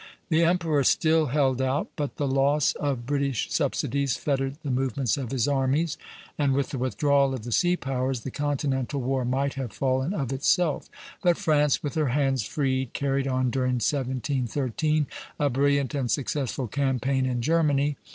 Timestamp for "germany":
17.43-17.95